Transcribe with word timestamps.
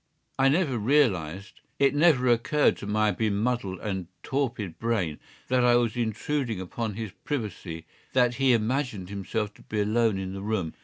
I 0.39 0.49
never 0.49 0.79
realized—it 0.79 1.93
never 1.93 2.27
occurred 2.27 2.75
to 2.77 2.87
my 2.87 3.11
bemuddled 3.11 3.79
and 3.83 4.07
torpid 4.23 4.79
brain 4.79 5.19
that 5.47 5.63
I 5.63 5.75
was 5.75 5.95
intruding 5.95 6.59
upon 6.59 6.95
his 6.95 7.11
privacy, 7.23 7.85
that 8.13 8.33
he 8.41 8.53
imagined 8.53 9.09
himself 9.09 9.53
to 9.53 9.61
be 9.61 9.79
alone 9.79 10.17
in 10.17 10.33
the 10.33 10.41
room. 10.41 10.73